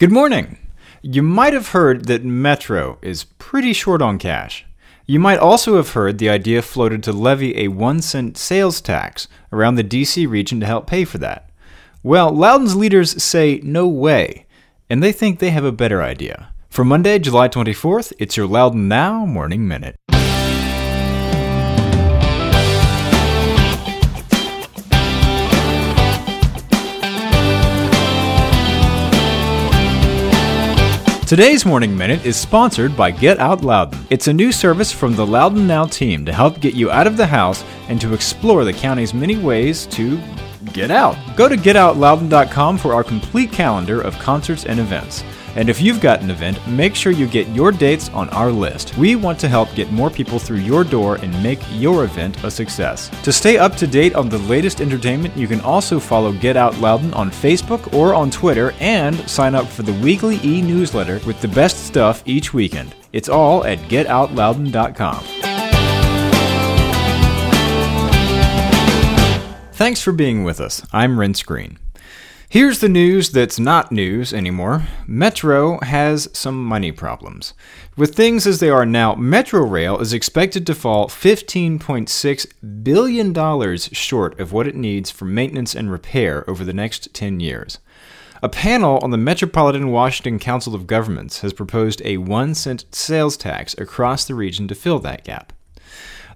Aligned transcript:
Good 0.00 0.12
morning. 0.12 0.58
You 1.02 1.24
might 1.24 1.54
have 1.54 1.70
heard 1.70 2.04
that 2.04 2.22
Metro 2.22 2.98
is 3.02 3.24
pretty 3.24 3.72
short 3.72 4.00
on 4.00 4.20
cash. 4.20 4.64
You 5.06 5.18
might 5.18 5.40
also 5.40 5.74
have 5.74 5.90
heard 5.90 6.18
the 6.18 6.28
idea 6.28 6.62
floated 6.62 7.02
to 7.02 7.12
levy 7.12 7.58
a 7.58 7.66
one 7.66 8.00
cent 8.00 8.36
sales 8.38 8.80
tax 8.80 9.26
around 9.52 9.74
the 9.74 9.82
DC 9.82 10.30
region 10.30 10.60
to 10.60 10.66
help 10.66 10.86
pay 10.86 11.04
for 11.04 11.18
that. 11.18 11.50
Well, 12.04 12.30
Loudoun's 12.30 12.76
leaders 12.76 13.20
say 13.20 13.60
no 13.64 13.88
way, 13.88 14.46
and 14.88 15.02
they 15.02 15.10
think 15.10 15.40
they 15.40 15.50
have 15.50 15.64
a 15.64 15.72
better 15.72 16.00
idea. 16.00 16.50
For 16.70 16.84
Monday, 16.84 17.18
July 17.18 17.48
24th, 17.48 18.12
it's 18.20 18.36
your 18.36 18.46
Loudon 18.46 18.86
Now 18.86 19.26
Morning 19.26 19.66
Minute. 19.66 19.96
Today's 31.28 31.66
Morning 31.66 31.94
Minute 31.94 32.24
is 32.24 32.38
sponsored 32.38 32.96
by 32.96 33.10
Get 33.10 33.38
Out 33.38 33.62
Loudoun. 33.62 34.02
It's 34.08 34.28
a 34.28 34.32
new 34.32 34.50
service 34.50 34.90
from 34.90 35.14
the 35.14 35.26
Loudoun 35.26 35.66
Now 35.66 35.84
team 35.84 36.24
to 36.24 36.32
help 36.32 36.58
get 36.58 36.72
you 36.72 36.90
out 36.90 37.06
of 37.06 37.18
the 37.18 37.26
house 37.26 37.62
and 37.88 38.00
to 38.00 38.14
explore 38.14 38.64
the 38.64 38.72
county's 38.72 39.12
many 39.12 39.36
ways 39.36 39.84
to 39.88 40.18
get 40.72 40.90
out. 40.90 41.18
Go 41.36 41.46
to 41.46 41.54
getoutloudoun.com 41.54 42.78
for 42.78 42.94
our 42.94 43.04
complete 43.04 43.52
calendar 43.52 44.00
of 44.00 44.18
concerts 44.18 44.64
and 44.64 44.80
events. 44.80 45.22
And 45.56 45.68
if 45.68 45.80
you've 45.80 46.00
got 46.00 46.22
an 46.22 46.30
event, 46.30 46.64
make 46.66 46.94
sure 46.94 47.12
you 47.12 47.26
get 47.26 47.48
your 47.48 47.72
dates 47.72 48.08
on 48.10 48.28
our 48.30 48.50
list. 48.50 48.96
We 48.96 49.16
want 49.16 49.38
to 49.40 49.48
help 49.48 49.74
get 49.74 49.90
more 49.90 50.10
people 50.10 50.38
through 50.38 50.58
your 50.58 50.84
door 50.84 51.16
and 51.16 51.42
make 51.42 51.60
your 51.72 52.04
event 52.04 52.42
a 52.44 52.50
success. 52.50 53.10
To 53.24 53.32
stay 53.32 53.58
up 53.58 53.76
to 53.76 53.86
date 53.86 54.14
on 54.14 54.28
the 54.28 54.38
latest 54.38 54.80
entertainment, 54.80 55.36
you 55.36 55.46
can 55.48 55.60
also 55.60 55.98
follow 55.98 56.32
Get 56.32 56.56
Out 56.56 56.78
Loudoun 56.78 57.12
on 57.14 57.30
Facebook 57.30 57.92
or 57.94 58.14
on 58.14 58.30
Twitter 58.30 58.72
and 58.80 59.16
sign 59.28 59.54
up 59.54 59.66
for 59.66 59.82
the 59.82 59.92
weekly 59.94 60.38
e 60.44 60.62
newsletter 60.62 61.20
with 61.26 61.40
the 61.40 61.48
best 61.48 61.86
stuff 61.86 62.22
each 62.26 62.54
weekend. 62.54 62.94
It's 63.12 63.28
all 63.28 63.64
at 63.64 63.78
getoutloudoun.com. 63.78 65.24
Thanks 69.72 70.02
for 70.02 70.12
being 70.12 70.42
with 70.42 70.60
us. 70.60 70.84
I'm 70.92 71.16
Renss 71.16 71.46
Greene. 71.46 71.78
Here's 72.50 72.78
the 72.78 72.88
news 72.88 73.28
that's 73.28 73.60
not 73.60 73.92
news 73.92 74.32
anymore. 74.32 74.84
Metro 75.06 75.78
has 75.80 76.30
some 76.32 76.64
money 76.64 76.90
problems. 76.90 77.52
With 77.94 78.14
things 78.14 78.46
as 78.46 78.58
they 78.58 78.70
are 78.70 78.86
now, 78.86 79.14
Metro 79.14 79.60
Rail 79.60 79.98
is 79.98 80.14
expected 80.14 80.66
to 80.66 80.74
fall 80.74 81.08
$15.6 81.08 82.82
billion 82.82 83.76
short 83.76 84.40
of 84.40 84.52
what 84.54 84.66
it 84.66 84.74
needs 84.74 85.10
for 85.10 85.26
maintenance 85.26 85.74
and 85.74 85.92
repair 85.92 86.48
over 86.48 86.64
the 86.64 86.72
next 86.72 87.12
10 87.12 87.38
years. 87.38 87.80
A 88.42 88.48
panel 88.48 88.98
on 89.02 89.10
the 89.10 89.18
Metropolitan 89.18 89.90
Washington 89.90 90.38
Council 90.38 90.74
of 90.74 90.86
Governments 90.86 91.40
has 91.40 91.52
proposed 91.52 92.00
a 92.02 92.16
one 92.16 92.54
cent 92.54 92.86
sales 92.92 93.36
tax 93.36 93.74
across 93.76 94.24
the 94.24 94.34
region 94.34 94.66
to 94.68 94.74
fill 94.74 95.00
that 95.00 95.22
gap. 95.22 95.52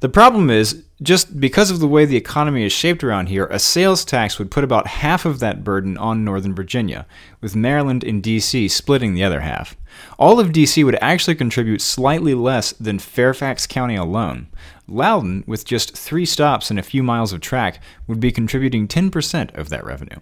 The 0.00 0.10
problem 0.10 0.50
is, 0.50 0.84
just 1.02 1.40
because 1.40 1.70
of 1.70 1.80
the 1.80 1.88
way 1.88 2.04
the 2.04 2.16
economy 2.16 2.64
is 2.64 2.72
shaped 2.72 3.02
around 3.02 3.28
here, 3.28 3.46
a 3.46 3.58
sales 3.58 4.04
tax 4.04 4.38
would 4.38 4.50
put 4.50 4.64
about 4.64 4.86
half 4.86 5.24
of 5.24 5.40
that 5.40 5.64
burden 5.64 5.98
on 5.98 6.24
Northern 6.24 6.54
Virginia, 6.54 7.06
with 7.40 7.56
Maryland 7.56 8.04
and 8.04 8.22
D.C. 8.22 8.68
splitting 8.68 9.14
the 9.14 9.24
other 9.24 9.40
half. 9.40 9.76
All 10.18 10.40
of 10.40 10.52
D.C. 10.52 10.82
would 10.84 10.98
actually 11.00 11.34
contribute 11.34 11.80
slightly 11.80 12.34
less 12.34 12.72
than 12.72 12.98
Fairfax 12.98 13.66
County 13.66 13.96
alone. 13.96 14.48
Loudoun, 14.88 15.44
with 15.46 15.64
just 15.64 15.96
three 15.96 16.26
stops 16.26 16.70
and 16.70 16.78
a 16.78 16.82
few 16.82 17.02
miles 17.02 17.32
of 17.32 17.40
track, 17.40 17.80
would 18.06 18.20
be 18.20 18.32
contributing 18.32 18.88
10% 18.88 19.56
of 19.56 19.68
that 19.68 19.84
revenue. 19.84 20.18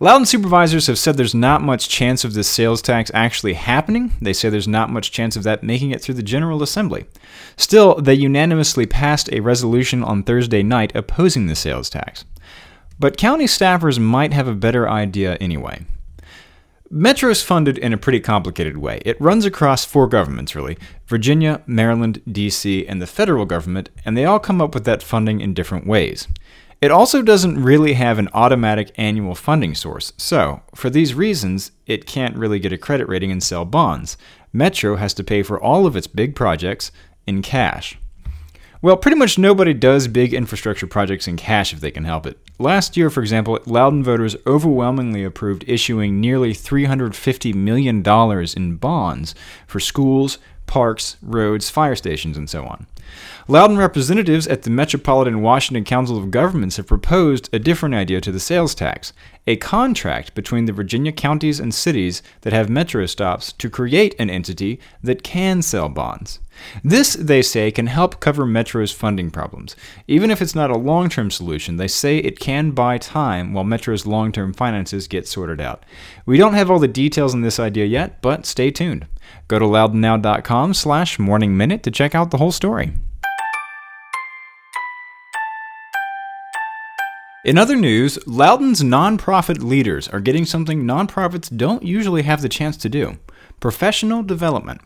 Loudoun 0.00 0.26
supervisors 0.26 0.86
have 0.86 0.98
said 0.98 1.16
there's 1.16 1.34
not 1.34 1.62
much 1.62 1.88
chance 1.88 2.24
of 2.24 2.34
this 2.34 2.48
sales 2.48 2.82
tax 2.82 3.10
actually 3.14 3.54
happening. 3.54 4.12
They 4.20 4.32
say 4.32 4.48
there's 4.48 4.68
not 4.68 4.90
much 4.90 5.12
chance 5.12 5.36
of 5.36 5.42
that 5.44 5.62
making 5.62 5.90
it 5.90 6.00
through 6.00 6.16
the 6.16 6.22
General 6.22 6.62
Assembly. 6.62 7.06
Still, 7.56 7.96
they 7.96 8.14
unanimously 8.14 8.86
passed 8.86 9.32
a 9.32 9.40
resolution 9.40 10.02
on 10.04 10.22
Thursday 10.22 10.62
night 10.62 10.92
opposing 10.94 11.46
the 11.46 11.54
sales 11.54 11.90
tax. 11.90 12.24
But 12.98 13.16
county 13.16 13.46
staffers 13.46 13.98
might 13.98 14.32
have 14.32 14.48
a 14.48 14.54
better 14.54 14.88
idea 14.88 15.36
anyway. 15.36 15.84
Metro 16.90 17.28
is 17.28 17.42
funded 17.42 17.76
in 17.76 17.92
a 17.92 17.98
pretty 17.98 18.18
complicated 18.18 18.78
way. 18.78 19.02
It 19.04 19.20
runs 19.20 19.44
across 19.44 19.84
four 19.84 20.06
governments, 20.06 20.56
really 20.56 20.78
Virginia, 21.06 21.62
Maryland, 21.66 22.22
D.C., 22.30 22.86
and 22.86 23.02
the 23.02 23.06
federal 23.06 23.44
government, 23.44 23.90
and 24.06 24.16
they 24.16 24.24
all 24.24 24.38
come 24.38 24.62
up 24.62 24.74
with 24.74 24.84
that 24.84 25.02
funding 25.02 25.42
in 25.42 25.52
different 25.52 25.86
ways. 25.86 26.28
It 26.80 26.92
also 26.92 27.22
doesn't 27.22 27.60
really 27.60 27.94
have 27.94 28.20
an 28.20 28.28
automatic 28.32 28.92
annual 28.96 29.34
funding 29.34 29.74
source, 29.74 30.12
so, 30.16 30.62
for 30.76 30.88
these 30.88 31.12
reasons, 31.12 31.72
it 31.86 32.06
can't 32.06 32.36
really 32.36 32.60
get 32.60 32.72
a 32.72 32.78
credit 32.78 33.08
rating 33.08 33.32
and 33.32 33.42
sell 33.42 33.64
bonds. 33.64 34.16
Metro 34.52 34.94
has 34.94 35.12
to 35.14 35.24
pay 35.24 35.42
for 35.42 35.60
all 35.60 35.86
of 35.86 35.96
its 35.96 36.06
big 36.06 36.36
projects 36.36 36.92
in 37.26 37.42
cash. 37.42 37.98
Well, 38.80 38.96
pretty 38.96 39.16
much 39.16 39.38
nobody 39.38 39.74
does 39.74 40.06
big 40.06 40.32
infrastructure 40.32 40.86
projects 40.86 41.26
in 41.26 41.36
cash 41.36 41.72
if 41.72 41.80
they 41.80 41.90
can 41.90 42.04
help 42.04 42.26
it. 42.26 42.38
Last 42.60 42.96
year, 42.96 43.10
for 43.10 43.22
example, 43.22 43.58
Loudoun 43.66 44.04
voters 44.04 44.36
overwhelmingly 44.46 45.24
approved 45.24 45.64
issuing 45.66 46.20
nearly 46.20 46.52
$350 46.52 47.54
million 47.56 48.04
in 48.56 48.76
bonds 48.76 49.34
for 49.66 49.80
schools, 49.80 50.38
parks, 50.68 51.16
roads, 51.20 51.68
fire 51.68 51.96
stations, 51.96 52.36
and 52.36 52.48
so 52.48 52.64
on. 52.64 52.86
Loudoun 53.48 53.78
representatives 53.78 54.46
at 54.46 54.62
the 54.62 54.70
Metropolitan 54.70 55.40
Washington 55.40 55.82
Council 55.82 56.18
of 56.18 56.30
Governments 56.30 56.76
have 56.76 56.86
proposed 56.86 57.48
a 57.52 57.58
different 57.58 57.94
idea 57.94 58.20
to 58.20 58.30
the 58.30 58.38
sales 58.38 58.74
tax 58.74 59.12
a 59.46 59.56
contract 59.56 60.34
between 60.34 60.66
the 60.66 60.74
Virginia 60.74 61.10
counties 61.10 61.58
and 61.58 61.72
cities 61.72 62.22
that 62.42 62.52
have 62.52 62.68
metro 62.68 63.06
stops 63.06 63.54
to 63.54 63.70
create 63.70 64.14
an 64.18 64.28
entity 64.28 64.78
that 65.02 65.22
can 65.22 65.62
sell 65.62 65.88
bonds. 65.88 66.38
This, 66.84 67.14
they 67.14 67.40
say, 67.40 67.70
can 67.70 67.86
help 67.86 68.20
cover 68.20 68.44
Metro's 68.44 68.92
funding 68.92 69.30
problems. 69.30 69.74
Even 70.06 70.30
if 70.30 70.42
it's 70.42 70.54
not 70.54 70.70
a 70.70 70.76
long 70.76 71.08
term 71.08 71.30
solution, 71.30 71.76
they 71.76 71.88
say 71.88 72.18
it 72.18 72.38
can 72.38 72.72
buy 72.72 72.98
time 72.98 73.54
while 73.54 73.64
Metro's 73.64 74.06
long 74.06 74.32
term 74.32 74.52
finances 74.52 75.08
get 75.08 75.26
sorted 75.26 75.62
out. 75.62 75.82
We 76.26 76.36
don't 76.36 76.52
have 76.52 76.70
all 76.70 76.78
the 76.78 76.86
details 76.86 77.32
on 77.32 77.40
this 77.40 77.58
idea 77.58 77.86
yet, 77.86 78.20
but 78.20 78.44
stay 78.44 78.70
tuned. 78.70 79.06
Go 79.48 79.58
to 79.58 79.64
loudounnow.com 79.64 80.74
slash 80.74 81.18
morning 81.18 81.56
minute 81.56 81.82
to 81.82 81.90
check 81.90 82.14
out 82.14 82.30
the 82.30 82.38
whole 82.38 82.52
story. 82.52 82.92
In 87.44 87.56
other 87.56 87.76
news, 87.76 88.18
Loudoun's 88.26 88.82
nonprofit 88.82 89.62
leaders 89.62 90.08
are 90.08 90.20
getting 90.20 90.44
something 90.44 90.82
nonprofits 90.82 91.56
don't 91.56 91.82
usually 91.82 92.22
have 92.22 92.42
the 92.42 92.48
chance 92.48 92.76
to 92.76 92.88
do 92.88 93.16
professional 93.60 94.22
development. 94.22 94.80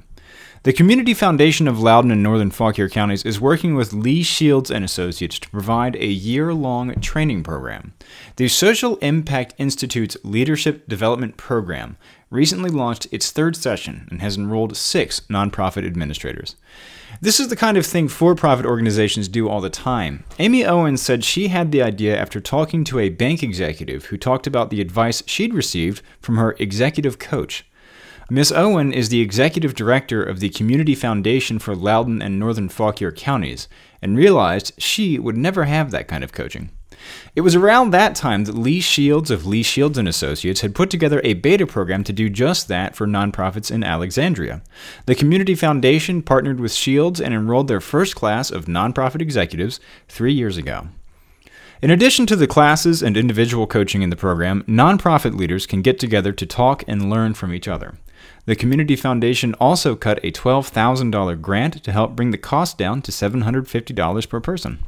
The 0.64 0.72
Community 0.72 1.12
Foundation 1.12 1.66
of 1.66 1.80
Loudoun 1.80 2.12
and 2.12 2.22
Northern 2.22 2.52
Fauquier 2.52 2.88
counties 2.88 3.24
is 3.24 3.40
working 3.40 3.74
with 3.74 3.92
Lee 3.92 4.22
Shields 4.22 4.70
and 4.70 4.84
Associates 4.84 5.40
to 5.40 5.50
provide 5.50 5.96
a 5.96 6.06
year-long 6.06 7.00
training 7.00 7.42
program. 7.42 7.94
The 8.36 8.46
Social 8.46 8.94
Impact 8.98 9.54
Institute's 9.58 10.16
Leadership 10.22 10.86
Development 10.86 11.36
Program 11.36 11.96
recently 12.32 12.70
launched 12.70 13.06
its 13.12 13.30
third 13.30 13.54
session 13.54 14.08
and 14.10 14.22
has 14.22 14.36
enrolled 14.36 14.76
six 14.76 15.20
nonprofit 15.28 15.86
administrators. 15.86 16.56
This 17.20 17.38
is 17.38 17.48
the 17.48 17.56
kind 17.56 17.76
of 17.76 17.84
thing 17.84 18.08
for 18.08 18.34
profit 18.34 18.64
organizations 18.64 19.28
do 19.28 19.48
all 19.48 19.60
the 19.60 19.70
time. 19.70 20.24
Amy 20.38 20.64
Owens 20.64 21.02
said 21.02 21.22
she 21.22 21.48
had 21.48 21.70
the 21.70 21.82
idea 21.82 22.16
after 22.16 22.40
talking 22.40 22.84
to 22.84 22.98
a 22.98 23.10
bank 23.10 23.42
executive 23.42 24.06
who 24.06 24.16
talked 24.16 24.46
about 24.46 24.70
the 24.70 24.80
advice 24.80 25.22
she'd 25.26 25.52
received 25.52 26.02
from 26.20 26.36
her 26.38 26.56
executive 26.58 27.18
coach. 27.18 27.66
Miss 28.30 28.50
Owen 28.50 28.94
is 28.94 29.10
the 29.10 29.20
executive 29.20 29.74
director 29.74 30.22
of 30.22 30.40
the 30.40 30.48
Community 30.48 30.94
Foundation 30.94 31.58
for 31.58 31.76
Loudoun 31.76 32.22
and 32.22 32.38
Northern 32.38 32.70
Fauquier 32.70 33.12
counties 33.12 33.68
and 34.00 34.16
realized 34.16 34.72
she 34.78 35.18
would 35.18 35.36
never 35.36 35.64
have 35.64 35.90
that 35.90 36.08
kind 36.08 36.24
of 36.24 36.32
coaching. 36.32 36.70
It 37.34 37.40
was 37.40 37.54
around 37.54 37.90
that 37.90 38.14
time 38.14 38.44
that 38.44 38.56
Lee 38.56 38.80
Shields 38.80 39.30
of 39.30 39.46
Lee 39.46 39.62
Shields 39.62 39.98
and 39.98 40.06
Associates 40.06 40.60
had 40.60 40.74
put 40.74 40.90
together 40.90 41.20
a 41.24 41.34
beta 41.34 41.66
program 41.66 42.04
to 42.04 42.12
do 42.12 42.28
just 42.28 42.68
that 42.68 42.94
for 42.94 43.06
nonprofits 43.06 43.70
in 43.70 43.82
Alexandria. 43.82 44.62
The 45.06 45.14
Community 45.14 45.54
Foundation 45.54 46.22
partnered 46.22 46.60
with 46.60 46.72
Shields 46.72 47.20
and 47.20 47.32
enrolled 47.32 47.68
their 47.68 47.80
first 47.80 48.14
class 48.14 48.50
of 48.50 48.66
nonprofit 48.66 49.22
executives 49.22 49.80
3 50.08 50.32
years 50.32 50.56
ago. 50.56 50.88
In 51.80 51.90
addition 51.90 52.26
to 52.26 52.36
the 52.36 52.46
classes 52.46 53.02
and 53.02 53.16
individual 53.16 53.66
coaching 53.66 54.02
in 54.02 54.10
the 54.10 54.16
program, 54.16 54.62
nonprofit 54.68 55.36
leaders 55.36 55.66
can 55.66 55.82
get 55.82 55.98
together 55.98 56.32
to 56.32 56.46
talk 56.46 56.84
and 56.86 57.10
learn 57.10 57.34
from 57.34 57.52
each 57.52 57.66
other. 57.66 57.94
The 58.44 58.54
Community 58.54 58.94
Foundation 58.94 59.54
also 59.54 59.96
cut 59.96 60.20
a 60.22 60.30
$12,000 60.30 61.40
grant 61.40 61.82
to 61.82 61.90
help 61.90 62.14
bring 62.14 62.30
the 62.30 62.38
cost 62.38 62.78
down 62.78 63.02
to 63.02 63.10
$750 63.10 64.28
per 64.28 64.40
person. 64.40 64.78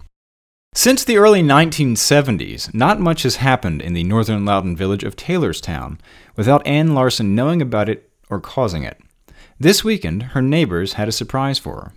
Since 0.77 1.05
the 1.05 1.19
early 1.19 1.41
1970s, 1.41 2.75
not 2.75 2.99
much 2.99 3.23
has 3.23 3.37
happened 3.37 3.81
in 3.81 3.93
the 3.93 4.03
northern 4.03 4.45
Loudoun 4.45 4.75
village 4.75 5.05
of 5.05 5.15
Taylorstown 5.15 6.01
without 6.35 6.67
Ann 6.67 6.95
Larson 6.95 7.37
knowing 7.37 7.63
about 7.63 7.89
it 7.89 8.11
or 8.29 8.41
causing 8.41 8.83
it. 8.83 9.01
This 9.59 9.85
weekend, 9.85 10.25
her 10.35 10.43
neighbors 10.43 10.95
had 10.95 11.07
a 11.07 11.13
surprise 11.13 11.61
for 11.61 11.77
her. 11.77 11.93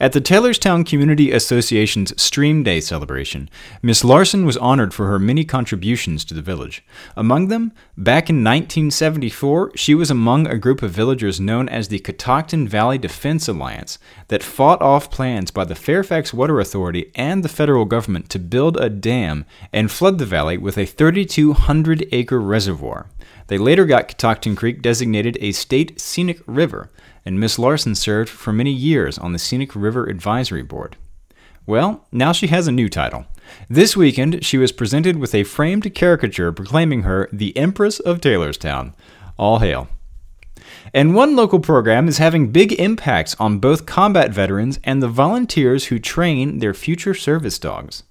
At 0.00 0.12
the 0.12 0.20
Taylorstown 0.20 0.86
Community 0.86 1.30
Association's 1.30 2.20
Stream 2.20 2.62
Day 2.62 2.80
celebration, 2.80 3.48
Miss 3.82 4.04
Larson 4.04 4.44
was 4.44 4.56
honored 4.56 4.92
for 4.92 5.06
her 5.06 5.18
many 5.18 5.44
contributions 5.44 6.24
to 6.24 6.34
the 6.34 6.42
village. 6.42 6.84
Among 7.16 7.48
them, 7.48 7.72
back 7.96 8.28
in 8.28 8.36
1974, 8.36 9.72
she 9.76 9.94
was 9.94 10.10
among 10.10 10.46
a 10.46 10.58
group 10.58 10.82
of 10.82 10.90
villagers 10.90 11.40
known 11.40 11.68
as 11.68 11.88
the 11.88 11.98
Catoctin 11.98 12.66
Valley 12.66 12.98
Defense 12.98 13.48
Alliance 13.48 13.98
that 14.28 14.42
fought 14.42 14.82
off 14.82 15.10
plans 15.10 15.50
by 15.50 15.64
the 15.64 15.74
Fairfax 15.74 16.32
Water 16.32 16.60
Authority 16.60 17.10
and 17.14 17.42
the 17.42 17.48
federal 17.48 17.84
government 17.84 18.28
to 18.30 18.38
build 18.38 18.76
a 18.76 18.90
dam 18.90 19.44
and 19.72 19.90
flood 19.90 20.18
the 20.18 20.26
valley 20.26 20.58
with 20.58 20.78
a 20.78 20.86
3,200 20.86 22.08
acre 22.12 22.40
reservoir. 22.40 23.06
They 23.48 23.58
later 23.58 23.84
got 23.84 24.08
Catoctin 24.08 24.56
Creek 24.56 24.80
designated 24.80 25.36
a 25.40 25.52
state 25.52 26.00
scenic 26.00 26.40
river 26.46 26.90
and 27.24 27.40
Miss 27.40 27.58
Larson 27.58 27.94
served 27.94 28.28
for 28.28 28.52
many 28.52 28.72
years 28.72 29.18
on 29.18 29.32
the 29.32 29.38
Scenic 29.38 29.74
River 29.74 30.06
Advisory 30.06 30.62
Board. 30.62 30.96
Well, 31.66 32.06
now 32.12 32.32
she 32.32 32.48
has 32.48 32.66
a 32.66 32.72
new 32.72 32.88
title. 32.88 33.26
This 33.68 33.96
weekend, 33.96 34.44
she 34.44 34.58
was 34.58 34.72
presented 34.72 35.16
with 35.16 35.34
a 35.34 35.44
framed 35.44 35.94
caricature 35.94 36.52
proclaiming 36.52 37.02
her 37.02 37.28
the 37.32 37.56
Empress 37.56 38.00
of 38.00 38.20
Taylorstown. 38.20 38.94
All 39.38 39.58
hail. 39.58 39.88
And 40.92 41.14
one 41.14 41.34
local 41.34 41.60
program 41.60 42.08
is 42.08 42.18
having 42.18 42.52
big 42.52 42.72
impacts 42.74 43.34
on 43.40 43.58
both 43.58 43.86
combat 43.86 44.30
veterans 44.30 44.78
and 44.84 45.02
the 45.02 45.08
volunteers 45.08 45.86
who 45.86 45.98
train 45.98 46.58
their 46.58 46.74
future 46.74 47.14
service 47.14 47.58
dogs. 47.58 48.02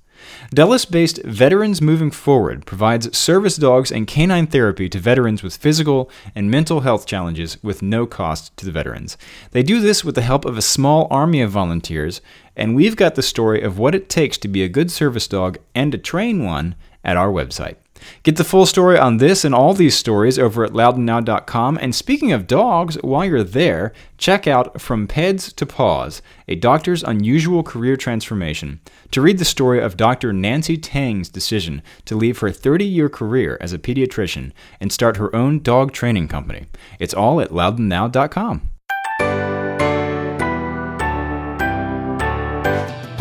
Dulles 0.53 0.85
based 0.85 1.21
Veterans 1.23 1.81
Moving 1.81 2.11
Forward 2.11 2.65
provides 2.65 3.17
service 3.17 3.55
dogs 3.55 3.91
and 3.91 4.07
canine 4.07 4.47
therapy 4.47 4.89
to 4.89 4.99
veterans 4.99 5.43
with 5.43 5.57
physical 5.57 6.09
and 6.35 6.49
mental 6.49 6.81
health 6.81 7.05
challenges 7.05 7.61
with 7.63 7.81
no 7.81 8.05
cost 8.05 8.55
to 8.57 8.65
the 8.65 8.71
veterans. 8.71 9.17
They 9.51 9.63
do 9.63 9.79
this 9.79 10.03
with 10.03 10.15
the 10.15 10.21
help 10.21 10.45
of 10.45 10.57
a 10.57 10.61
small 10.61 11.07
army 11.09 11.41
of 11.41 11.51
volunteers, 11.51 12.21
and 12.55 12.75
we've 12.75 12.95
got 12.95 13.15
the 13.15 13.21
story 13.21 13.61
of 13.61 13.77
what 13.77 13.95
it 13.95 14.09
takes 14.09 14.37
to 14.39 14.47
be 14.47 14.63
a 14.63 14.69
good 14.69 14.91
service 14.91 15.27
dog 15.27 15.57
and 15.73 15.91
to 15.91 15.97
train 15.97 16.43
one 16.43 16.75
at 17.03 17.17
our 17.17 17.29
website. 17.29 17.75
Get 18.23 18.37
the 18.37 18.43
full 18.43 18.65
story 18.65 18.97
on 18.97 19.17
this 19.17 19.45
and 19.45 19.53
all 19.53 19.73
these 19.73 19.95
stories 19.95 20.39
over 20.39 20.63
at 20.63 20.71
loudounnow.com. 20.71 21.77
And 21.81 21.93
speaking 21.93 22.31
of 22.31 22.47
dogs, 22.47 22.95
while 23.01 23.25
you're 23.25 23.43
there, 23.43 23.93
check 24.17 24.47
out 24.47 24.81
From 24.81 25.07
Peds 25.07 25.53
to 25.55 25.65
Paws, 25.65 26.21
a 26.47 26.55
doctor's 26.55 27.03
unusual 27.03 27.63
career 27.63 27.95
transformation, 27.95 28.79
to 29.11 29.21
read 29.21 29.37
the 29.37 29.45
story 29.45 29.81
of 29.81 29.97
Dr. 29.97 30.33
Nancy 30.33 30.77
Tang's 30.77 31.29
decision 31.29 31.81
to 32.05 32.15
leave 32.15 32.39
her 32.39 32.51
30 32.51 32.85
year 32.85 33.09
career 33.09 33.57
as 33.61 33.73
a 33.73 33.79
pediatrician 33.79 34.51
and 34.79 34.91
start 34.91 35.17
her 35.17 35.35
own 35.35 35.61
dog 35.61 35.91
training 35.91 36.27
company. 36.27 36.65
It's 36.99 37.13
all 37.13 37.39
at 37.41 37.51
loudounnow.com. 37.51 38.72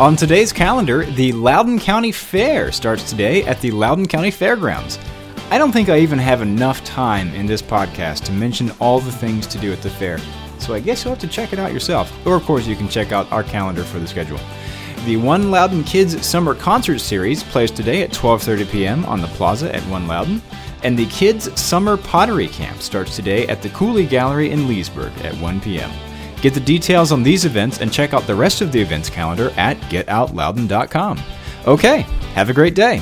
On 0.03 0.17
today's 0.17 0.53
calendar, 0.53 1.05
the 1.05 1.31
Loudoun 1.31 1.79
County 1.79 2.11
Fair 2.11 2.73
starts 2.73 3.09
today 3.09 3.45
at 3.45 3.61
the 3.61 3.71
Loudoun 3.71 4.07
County 4.07 4.33
Fairgrounds. 4.33 4.99
I 5.49 5.59
don't 5.59 5.71
think 5.71 5.89
I 5.89 6.01
even 6.01 6.19
have 6.19 6.43
enough 6.43 6.83
time 6.83 7.33
in 7.37 7.47
this 7.47 7.63
podcast 7.63 8.25
to 8.25 8.33
mention 8.33 8.73
all 8.81 8.99
the 8.99 9.13
things 9.13 9.47
to 9.47 9.59
do 9.59 9.73
at 9.73 9.81
the 9.81 9.91
fair, 9.91 10.19
so 10.59 10.75
I 10.75 10.81
guess 10.81 11.05
you'll 11.05 11.15
have 11.15 11.21
to 11.21 11.29
check 11.29 11.53
it 11.53 11.61
out 11.61 11.73
yourself. 11.73 12.13
Or, 12.27 12.35
of 12.35 12.43
course, 12.43 12.67
you 12.67 12.75
can 12.75 12.89
check 12.89 13.13
out 13.13 13.31
our 13.31 13.45
calendar 13.45 13.85
for 13.85 14.01
the 14.01 14.09
schedule. 14.09 14.41
The 15.05 15.19
One 15.19 15.53
Loudoun 15.53 15.85
Kids 15.85 16.27
Summer 16.27 16.57
Concert 16.57 16.99
Series 16.99 17.45
plays 17.45 17.71
today 17.71 18.03
at 18.03 18.11
12:30 18.11 18.73
p.m. 18.73 19.05
on 19.05 19.21
the 19.21 19.29
Plaza 19.29 19.73
at 19.73 19.83
One 19.85 20.09
Loudoun, 20.09 20.43
and 20.83 20.99
the 20.99 21.07
Kids 21.07 21.49
Summer 21.61 21.97
Pottery 21.97 22.49
Camp 22.49 22.83
starts 22.83 23.15
today 23.15 23.47
at 23.47 23.63
the 23.63 23.69
Cooley 23.69 24.07
Gallery 24.07 24.51
in 24.51 24.67
Leesburg 24.67 25.13
at 25.21 25.37
1 25.37 25.61
p.m. 25.61 25.93
Get 26.43 26.55
the 26.55 26.61
details 26.61 27.13
on 27.13 27.23
these 27.23 27.45
events 27.45 27.81
and 27.81 27.93
check 27.93 28.13
out 28.13 28.27
the 28.27 28.35
rest 28.35 28.61
of 28.61 28.73
the 28.73 28.81
events 28.81 29.09
calendar 29.09 29.51
at 29.57 29.77
getoutloudoun.com. 29.83 31.21
Okay, 31.67 32.01
have 32.35 32.51
a 32.51 32.53
great 32.53 32.75
day. 32.75 33.01